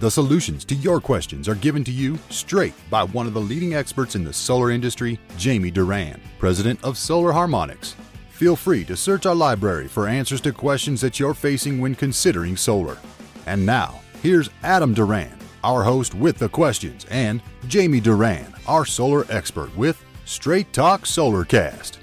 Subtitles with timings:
[0.00, 3.74] The solutions to your questions are given to you straight by one of the leading
[3.74, 7.96] experts in the solar industry, Jamie Duran, president of Solar Harmonics.
[8.30, 12.56] Feel free to search our library for answers to questions that you're facing when considering
[12.56, 12.96] solar.
[13.44, 19.26] And now, here's Adam Duran, our host with the questions, and Jamie Duran, our solar
[19.28, 21.98] expert with Straight Talk Solarcast.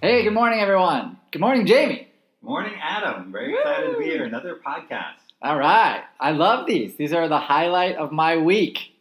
[0.00, 1.18] Hey, good morning, everyone.
[1.32, 2.08] Good morning, Jamie.
[2.40, 3.30] Morning, Adam.
[3.30, 4.24] Very excited to be here.
[4.24, 5.25] Another podcast.
[5.42, 6.02] All right.
[6.18, 6.96] I love these.
[6.96, 8.94] These are the highlight of my week.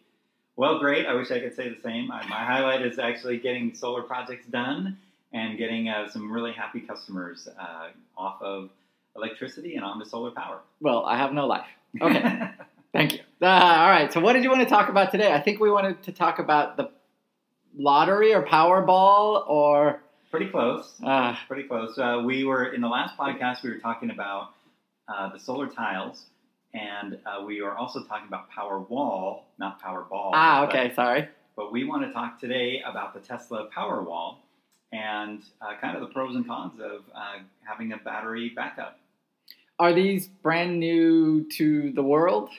[0.58, 1.06] Well, great.
[1.06, 2.08] I wish I could say the same.
[2.08, 4.98] My highlight is actually getting solar projects done
[5.34, 7.88] and getting uh, some really happy customers uh,
[8.18, 8.70] off of
[9.16, 10.60] electricity and onto solar power.
[10.82, 11.68] Well, I have no life.
[12.02, 12.50] Okay.
[12.92, 13.20] Thank you.
[13.42, 14.12] Uh, all right.
[14.12, 15.32] So, what did you want to talk about today?
[15.34, 16.90] I think we wanted to talk about the
[17.78, 20.02] lottery or Powerball or.
[20.32, 20.92] Pretty close.
[21.06, 21.98] Uh, Pretty close.
[21.98, 23.64] Uh, we were in the last podcast.
[23.64, 24.50] We were talking about
[25.08, 26.26] uh, the solar tiles,
[26.74, 30.32] and uh, we are also talking about Powerwall, not Powerball.
[30.34, 30.94] ah, but- okay.
[30.94, 31.30] Sorry.
[31.56, 34.38] But we want to talk today about the Tesla Powerwall
[34.92, 39.00] and uh, kind of the pros and cons of uh, having a battery backup.
[39.80, 42.50] Are these brand new to the world?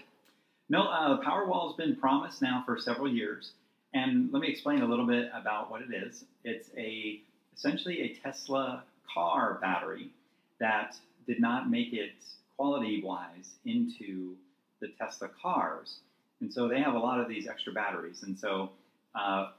[0.70, 3.52] No, uh, Powerwall has been promised now for several years,
[3.92, 6.24] and let me explain a little bit about what it is.
[6.44, 7.20] It's a
[7.55, 10.11] essentially a Tesla car battery
[10.58, 10.97] that
[11.27, 12.13] did not make it
[12.57, 14.37] quality wise into
[14.81, 15.99] the Tesla cars,
[16.41, 18.71] and so they have a lot of these extra batteries, and so
[19.15, 19.51] uh,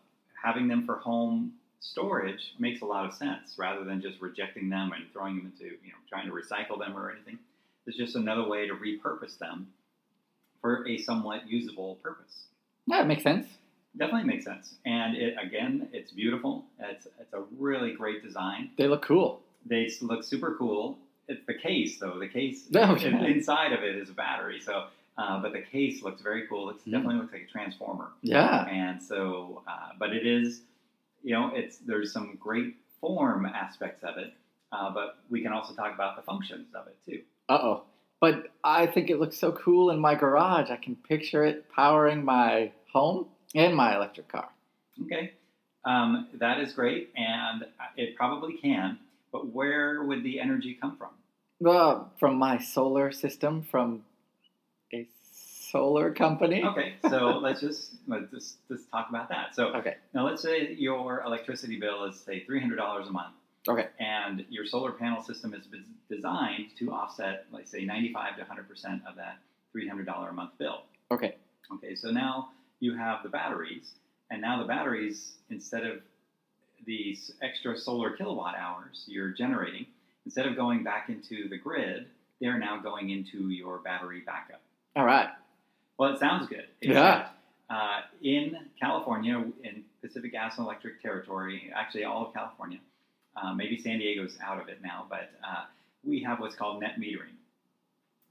[0.42, 4.92] having them for home storage makes a lot of sense rather than just rejecting them
[4.94, 7.38] and throwing them into you know trying to recycle them or anything.
[7.86, 9.68] It's just another way to repurpose them
[10.62, 12.48] for a somewhat usable purpose.
[12.86, 13.48] Yeah, it makes sense.
[13.96, 14.76] Definitely makes sense.
[14.86, 16.66] And it again, it's beautiful.
[16.80, 18.72] It's it's a really great design.
[18.78, 19.42] They look cool.
[19.66, 20.98] They look super cool.
[21.28, 22.18] It's the case though.
[22.20, 24.60] The case Oh, in- inside of it is a battery.
[24.60, 24.86] So,
[25.18, 26.70] uh, but the case looks very cool.
[26.70, 26.92] It Mm.
[26.92, 28.10] definitely looks like a transformer.
[28.22, 28.66] Yeah.
[28.68, 30.62] And so, uh, but it is,
[31.24, 34.34] you know, it's there's some great form aspects of it.
[34.72, 37.22] Uh, but we can also talk about the functions of it too.
[37.50, 37.84] Uh oh.
[38.20, 40.72] But I think it looks so cool in my garage.
[40.72, 44.50] I can picture it powering my home and my electric car.
[45.04, 45.34] Okay,
[45.86, 47.64] um, that is great, and
[47.96, 48.98] it probably can.
[49.32, 51.10] But where would the energy come from?
[51.60, 54.04] Well, from my solar system, from
[54.94, 56.64] a solar company.
[56.64, 59.56] Okay, so let's just let's just, just talk about that.
[59.56, 59.96] So Okay.
[60.14, 63.34] now let's say your electricity bill is say three hundred dollars a month.
[63.68, 63.88] Okay.
[64.00, 65.68] And your solar panel system is
[66.10, 69.40] designed to offset, like say, ninety-five to hundred percent of that
[69.72, 70.84] three hundred dollar a month bill.
[71.12, 71.36] Okay.
[71.74, 72.50] Okay, so now
[72.80, 73.96] you have the batteries,
[74.32, 76.00] and now the batteries, instead of
[76.86, 79.86] these extra solar kilowatt hours you're generating,
[80.26, 82.08] instead of going back into the grid,
[82.40, 84.62] they're now going into your battery backup.
[84.96, 85.30] All right.
[85.98, 86.66] Well, it sounds good.
[86.82, 87.30] Yeah.
[87.70, 92.80] Uh, in California, in Pacific Gas and Electric territory, actually all of California,
[93.36, 95.66] uh, maybe San Diego's out of it now, but uh,
[96.04, 97.36] we have what's called net metering.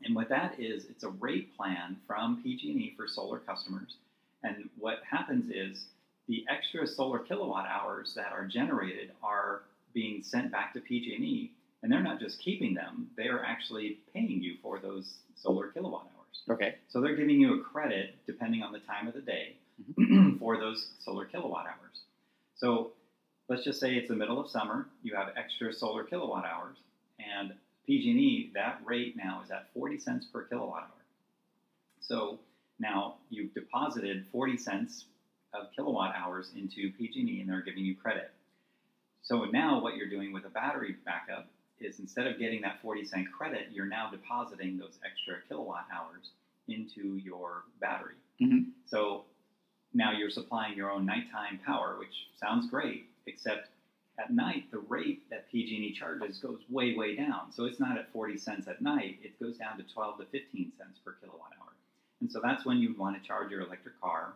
[0.05, 3.97] And what that is, it's a rate plan from PG&E for solar customers.
[4.43, 5.87] And what happens is
[6.29, 9.63] the extra solar kilowatt hours that are generated are
[9.95, 14.43] being sent back to PG&E, and they're not just keeping them; they are actually paying
[14.43, 16.43] you for those solar kilowatt hours.
[16.51, 16.77] Okay.
[16.89, 19.57] So they're giving you a credit depending on the time of the day
[19.99, 20.37] mm-hmm.
[20.39, 22.03] for those solar kilowatt hours.
[22.57, 22.93] So
[23.49, 26.77] let's just say it's the middle of summer, you have extra solar kilowatt hours,
[27.19, 27.53] and
[27.87, 31.05] PG&E that rate now is at 40 cents per kilowatt hour.
[32.01, 32.39] So
[32.79, 35.05] now you've deposited 40 cents
[35.61, 38.31] of kilowatt hours into PG&E, and they're giving you credit.
[39.23, 41.47] So now what you're doing with a battery backup
[41.79, 46.31] is instead of getting that 40 cent credit, you're now depositing those extra kilowatt hours
[46.69, 48.17] into your battery.
[48.41, 48.73] Mhm.
[48.87, 49.25] So
[49.93, 53.69] now you're supplying your own nighttime power, which sounds great, except
[54.19, 57.53] at night the rate that PG&E charges goes way way down.
[57.53, 60.73] So it's not at 40 cents at night; it goes down to 12 to 15
[60.73, 61.73] cents per kilowatt hour.
[62.21, 64.35] And so that's when you want to charge your electric car,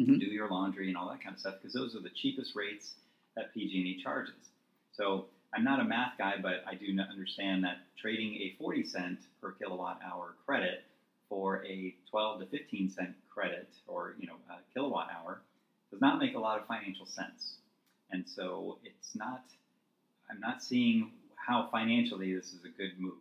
[0.00, 0.18] Mhm.
[0.18, 2.96] do your laundry and all that kind of stuff, because those are the cheapest rates
[3.36, 4.50] that PG&E charges.
[4.92, 9.20] So I'm not a math guy, but I do understand that trading a 40 cent
[9.40, 10.84] per kilowatt hour credit
[11.28, 15.42] for a 12 to 15 cent credit or you know a kilowatt hour
[15.90, 17.58] does not make a lot of financial sense.
[18.10, 19.42] And so it's not
[20.30, 23.18] I'm not seeing how financially this is a good move.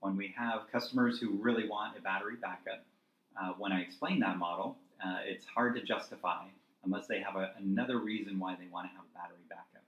[0.00, 2.80] When we have customers who really want a battery backup,
[3.36, 6.44] uh, when I explain that model, uh, it's hard to justify
[6.84, 9.82] unless they have a, another reason why they want to have a battery backup.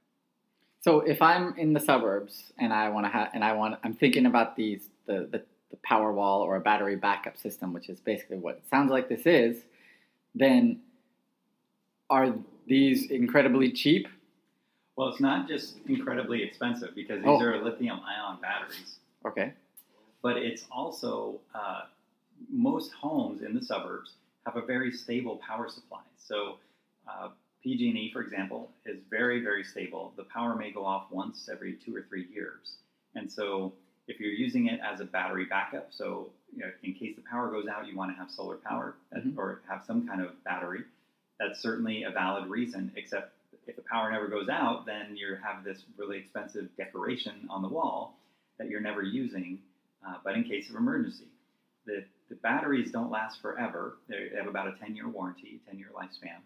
[0.80, 3.94] So if I'm in the suburbs and I want to have, and I want, I'm
[3.94, 8.38] thinking about these, the, the, the Powerwall or a battery backup system, which is basically
[8.38, 9.64] what it sounds like this is,
[10.34, 10.80] then
[12.08, 12.34] are
[12.66, 14.06] these incredibly cheap?
[14.96, 17.42] Well, it's not just incredibly expensive because these Oh.
[17.42, 19.52] are lithium ion batteries, Okay.
[20.22, 21.82] but it's also uh,
[22.48, 24.14] most homes in the suburbs
[24.46, 26.00] have a very stable power supply.
[26.18, 26.58] So
[27.10, 27.28] uh,
[27.62, 30.12] PG&E, for example, is very, very stable.
[30.16, 32.76] The power may go off once every two or three years.
[33.16, 33.72] And so
[34.06, 37.50] if you're using it as a battery backup, so you know, in case the power
[37.50, 39.36] goes out, you want to have solar power Mhm.
[39.36, 40.84] or have some kind of battery.
[41.40, 43.34] That's certainly a valid reason, except
[43.66, 47.68] if the power never goes out, then you have this really expensive decoration on the
[47.68, 48.16] wall
[48.58, 49.60] that you're never using,
[50.06, 51.26] uh, but in case of emergency.
[51.84, 53.98] The, the batteries don't last forever.
[54.08, 56.40] They have about a 10 year warranty, 10 year lifespan.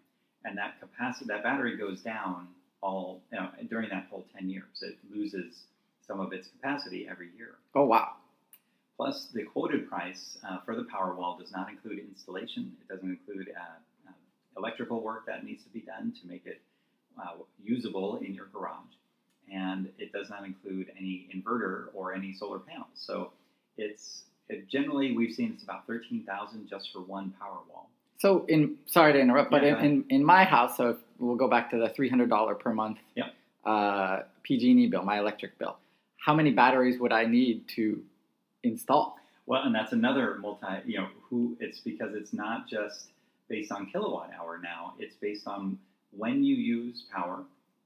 [0.44, 2.48] And that capacity, that battery goes down
[2.82, 4.82] all you know, during that whole 10 years.
[4.82, 5.64] It loses
[6.06, 7.56] some of its capacity every year.
[7.74, 8.12] Oh wow.
[8.96, 12.76] Plus, the quoted price uh, for the Powerwall does not include installation.
[12.82, 14.12] It doesn't include uh, uh,
[14.58, 16.60] electrical work that needs to be done to make it
[17.18, 18.92] uh, usable in your garage,
[19.50, 22.90] and it does not include any inverter or any solar panels.
[22.94, 23.32] So,
[23.78, 24.39] it's it
[24.70, 27.86] generally we've seen it's about thirteen thousand just for one Powerwall.
[28.18, 31.36] So in sorry to interrupt, but Yeah, in, in, in my house, so if we'll
[31.36, 33.34] go back to the three hundred dollar per month Yep.
[33.64, 35.76] uh, PG&E bill, my electric bill.
[36.18, 38.02] How many batteries would I need to
[38.62, 39.16] install?
[39.46, 43.08] Well, and that's another multi, you know, who it's because it's not just
[43.48, 45.78] based on kilowatt hour now, it's based on
[46.16, 47.42] when you use power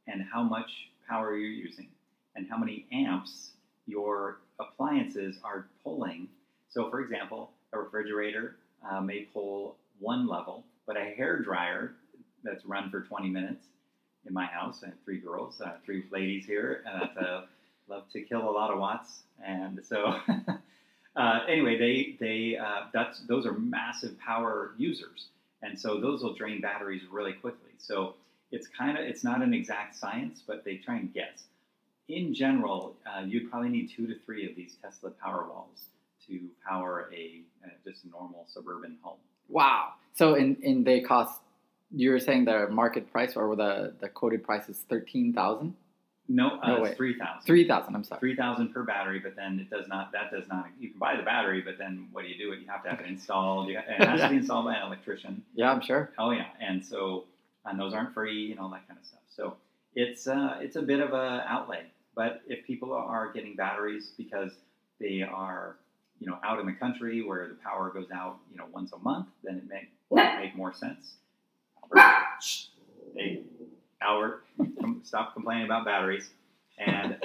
[0.07, 0.71] and how much
[1.09, 1.89] power you're using
[2.37, 3.51] and how many amps
[3.87, 6.29] your appliances are pulling.
[6.75, 8.57] So, for example, a refrigerator
[8.91, 11.95] uh, may pull one level, but a hair dryer
[12.43, 13.65] that's run for 20 minutes
[14.27, 17.43] in my house, I have three girls, uh, three ladies here, and uh,
[17.87, 20.19] love to kill a lot of watts, and so.
[21.17, 25.29] Uh, anyway, they they uh, that's those are massive power users,
[25.63, 27.71] and so those will drain batteries really quickly.
[27.79, 28.15] So
[28.51, 31.45] it's kind of it's not an exact science, but they try and guess.
[32.09, 35.85] In general, uh, you'd probably need two to three of these Tesla Powerwalls
[36.29, 39.19] to power a uh, just a normal suburban home.
[39.49, 39.93] Wow.
[40.15, 41.41] So in, in they cost.
[41.97, 45.75] You were saying the market price or the the quoted price is thirteen thousand.
[46.27, 47.47] No, uh, No three thousand.
[47.47, 47.95] Three thousand.
[47.95, 48.19] I'm sorry.
[48.19, 50.11] Three thousand per battery, but then it does not.
[50.13, 50.67] That does not.
[50.79, 52.59] You can buy the battery, but then what do you do?
[52.59, 53.69] You have to have it installed.
[53.69, 55.43] You, it has to be installed by an electrician.
[55.55, 56.11] Yeah, I'm sure.
[56.19, 57.25] Oh yeah, and so
[57.67, 59.21] and those aren't free and all that kind of stuff.
[59.29, 59.57] So
[59.95, 61.83] it's uh, it's a bit of a outlay.
[62.17, 64.53] But if people are getting batteries because
[65.01, 65.77] they are
[66.21, 68.99] you know out in the country where the power goes out you know once a
[68.99, 71.15] month, then it may might make more sense.
[73.17, 73.43] Hey,
[74.01, 74.45] Albert,
[75.03, 76.31] stop complaining about batteries.
[76.79, 77.19] And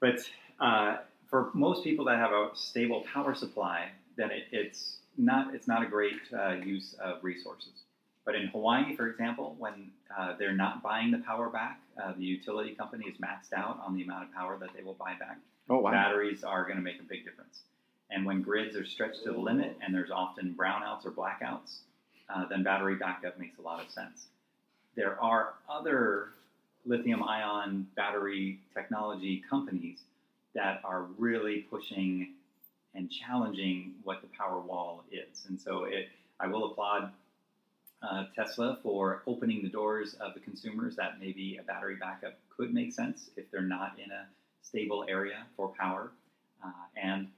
[0.00, 0.18] but
[0.60, 0.98] uh,
[1.28, 5.82] for most people that have a stable power supply, then it, it's not it's not
[5.82, 7.72] a great uh, use of resources.
[8.24, 12.24] But in Hawaii, for example, when uh, they're not buying the power back, uh, the
[12.24, 15.38] utility company is maxed out on the amount of power that they will buy back.
[15.68, 15.92] Oh wow.
[15.92, 17.60] Batteries are going to make a big difference.
[18.10, 21.78] And when grids are stretched to the limit and there's often brownouts or blackouts,
[22.34, 24.28] uh, then battery backup makes a lot of sense.
[24.96, 26.30] There are other
[26.86, 29.98] lithium ion battery technology companies
[30.54, 32.34] that are really pushing
[32.94, 35.44] and challenging what the Powerwall is.
[35.48, 36.08] And so it,
[36.40, 37.12] I will applaud
[38.02, 42.72] uh, Tesla for opening the doors of the consumers that maybe a battery backup could
[42.72, 44.26] make sense if they're not in a
[44.62, 46.10] stable area for power.
[46.64, 47.28] Uh, and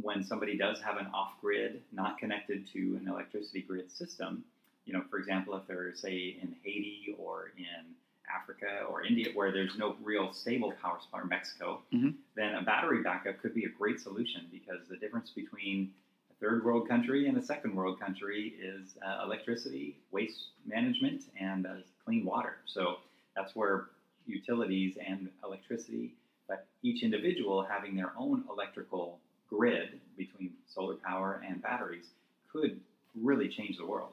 [0.00, 4.44] when somebody does have an off grid, not connected to an electricity grid system,
[4.84, 7.84] you know, for example, if they're, say, in Haiti or in
[8.32, 12.14] Africa or India where there's no real stable power supply, or Mexico, Mhm.
[12.34, 15.92] then a battery backup could be a great solution because the difference between
[16.30, 21.66] a third world country and a second world country is uh, electricity, waste management, and
[21.66, 22.58] uh, clean water.
[22.66, 22.98] So
[23.34, 23.86] that's where
[24.26, 26.14] utilities and electricity,
[26.48, 32.06] but each individual having their own electrical grid between solar power and batteries
[32.52, 32.80] could
[33.14, 34.10] really change the world.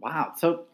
[0.00, 0.34] Wow.
[0.36, 0.64] So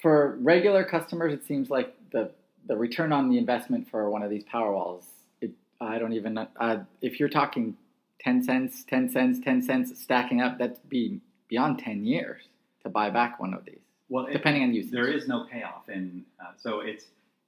[0.00, 2.30] for regular customers, it seems like the
[2.66, 5.04] the return on the investment for one of these Powerwalls,
[5.40, 6.48] it, I don't even know.
[6.58, 7.76] Uh, if you're talking
[8.20, 12.42] 10 cents, 10 cents, 10 cents stacking up, that'd be beyond 10 years
[12.82, 14.90] to buy back one of these, Well, it- depending on usage.
[14.90, 17.04] there is no payoff, and uh, so it's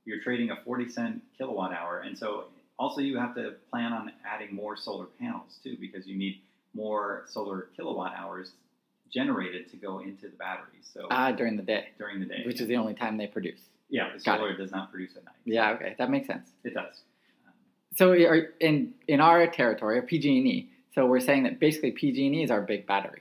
[0.09, 2.01] you're trading a 40 cent kilowatt hour.
[2.01, 2.45] And so
[2.79, 6.41] also you have to plan on adding more solar panels too, because you need
[6.75, 8.53] more solar kilowatt hours
[9.13, 10.89] generated to go into the batteries.
[10.95, 13.61] So Ah, during the day, during the day, which is the only time they produce.
[13.91, 15.35] yeah, the Got solar does not produce at night.
[15.45, 16.49] Yeah, okay, that makes sense.
[16.65, 17.03] It does.
[17.97, 20.71] So in in our territory, PG&E.
[20.95, 23.21] So we're saying that basically PG&E is our big battery.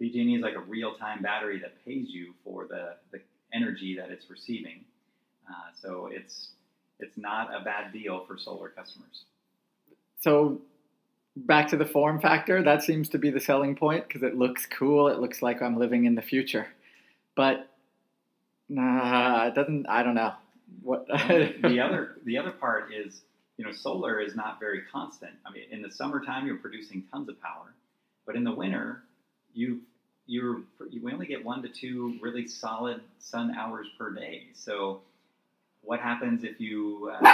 [0.00, 3.20] PG&E is like a real-time battery that pays you for the, the
[3.52, 4.84] energy that it's receiving.
[5.48, 6.48] Uh, so it's
[7.00, 9.24] it's not a bad deal for solar customers.
[10.20, 10.60] So
[11.36, 14.66] back to the form factor, that seems to be the selling point because it looks
[14.66, 15.08] cool.
[15.08, 16.68] It looks like I'm living in the future,
[17.34, 17.68] but
[18.68, 19.86] nah, it doesn't.
[19.88, 20.32] I don't know
[20.82, 21.06] what.
[21.08, 23.22] the other the other part is
[23.56, 25.32] you know solar is not very constant.
[25.46, 27.74] I mean, in the summertime you're producing tons of power,
[28.26, 29.02] but in the winter
[29.52, 29.80] you
[30.26, 34.44] you're you only get one to two really solid sun hours per day.
[34.54, 35.00] So
[35.84, 37.30] what happens if you uh,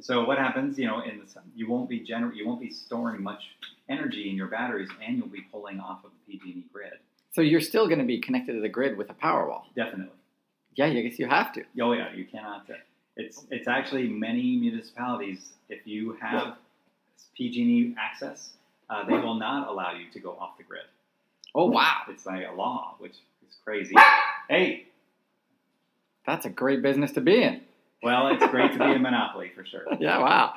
[0.00, 1.42] so what happens you know in the sun?
[1.54, 3.42] You won't be gener- you won't be storing much
[3.88, 6.94] energy in your batteries and you'll be pulling off of the PG&E grid.
[7.32, 9.62] So you're still going to be connected to the grid with a Powerwall.
[9.76, 10.14] definitely.
[10.74, 11.64] Yeah, I guess you have to.
[11.80, 12.74] oh yeah you cannot uh,
[13.16, 16.56] it's it's actually many municipalities if you have
[17.36, 18.50] PG&E access
[18.90, 20.82] uh, they will not allow you to go off the grid.
[21.54, 23.12] Oh wow, it's like a law which
[23.46, 23.94] is crazy.
[24.48, 24.86] Hey
[26.26, 27.60] that's a great business to be in.
[28.02, 30.54] well it's great to be a monopoly for sure Yeah, wow.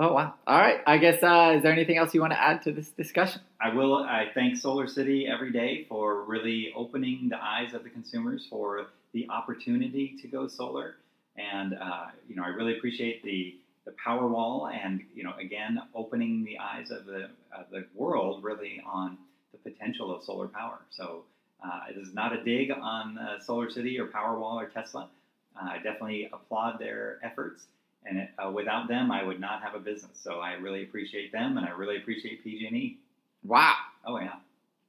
[0.00, 0.34] Oh wow.
[0.46, 0.80] All right.
[0.86, 3.40] I guess uh, is there anything else you want to add to this discussion?
[3.60, 3.96] I will.
[3.96, 8.86] I thank Solar City every day for really opening the eyes of the consumers for
[9.12, 10.94] the opportunity to go solar,
[11.36, 16.44] and uh, you know I really appreciate the the Powerwall, and you know again opening
[16.44, 19.18] the eyes of the of the world really on
[19.50, 20.78] the potential of solar power.
[20.90, 21.24] So
[21.64, 25.08] uh, it is not a dig on uh, Solar City or Powerwall or Tesla.
[25.56, 27.64] Uh, I definitely applaud their efforts.
[28.06, 30.18] And it, uh, without them, I would not have a business.
[30.22, 32.98] So I really appreciate them, and I really appreciate PG&E.
[33.44, 33.74] Wow.
[34.04, 34.34] Oh yeah.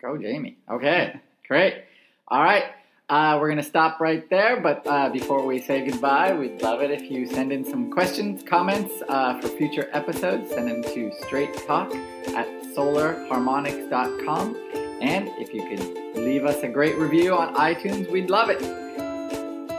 [0.02, 0.58] Go Jamie.
[0.70, 1.20] Okay.
[1.48, 1.84] Great.
[2.28, 2.66] All right.
[3.10, 4.62] Uh, we're going to stop right there.
[4.62, 8.44] But uh, before we say goodbye, we'd love it if you send in some questions,
[8.44, 10.52] comments uh, for future episodes.
[10.52, 11.92] Send them to straight talk
[12.36, 14.89] at solarharmonics.com.
[15.02, 18.60] And if you could leave us a great review on iTunes, we'd love it.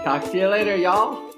[0.05, 1.31] Talk to you later, y'all.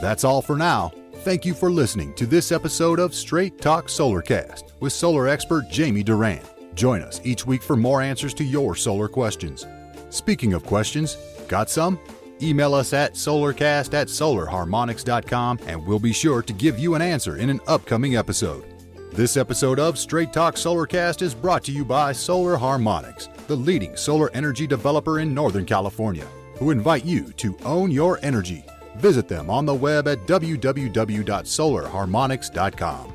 [0.00, 0.92] That's all for now.
[1.18, 6.02] Thank you for listening to this episode of Straight Talk Solarcast with solar expert Jamie
[6.02, 6.42] Duran.
[6.74, 9.66] Join us each week for more answers to your solar questions.
[10.10, 11.16] Speaking of questions,
[11.48, 11.98] got some?
[12.42, 17.36] Email us at solarcast at solarharmonics.com and we'll be sure to give you an answer
[17.36, 18.71] in an upcoming episode.
[19.14, 23.94] This episode of Straight Talk Solarcast is brought to you by Solar Harmonics, the leading
[23.94, 28.64] solar energy developer in Northern California, who invite you to own your energy.
[28.96, 33.11] Visit them on the web at www.solarharmonics.com.